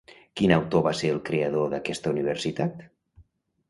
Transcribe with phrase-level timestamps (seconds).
[0.39, 2.87] Quin autor va ser el creador d'aquesta universitat?